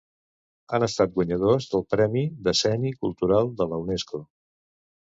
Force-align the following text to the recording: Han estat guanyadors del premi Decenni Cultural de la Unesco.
Han 0.77 0.85
estat 0.85 1.13
guanyadors 1.17 1.69
del 1.75 1.85
premi 1.97 2.25
Decenni 2.49 2.97
Cultural 3.05 3.55
de 3.63 3.71
la 3.75 3.83
Unesco. 3.87 4.27